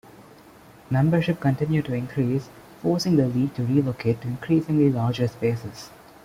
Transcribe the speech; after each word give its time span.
Membership 0.89 1.39
continued 1.39 1.85
to 1.85 1.93
increase, 1.93 2.49
forcing 2.81 3.17
the 3.17 3.27
League 3.27 3.53
to 3.53 3.63
relocate 3.67 4.19
to 4.21 4.27
increasingly 4.27 4.89
larger 4.91 5.27
spaces. 5.27 5.91